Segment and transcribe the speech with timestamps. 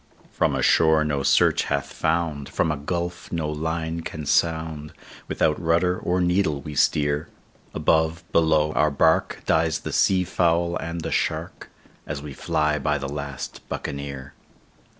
[0.31, 4.93] "From a shore no search hath found, from a gulf no line can sound,
[5.27, 7.29] Without rudder or needle we steer;
[7.75, 11.69] Above, below, our bark, dies the sea fowl and the shark,
[12.07, 14.33] As we fly by the last Buccaneer.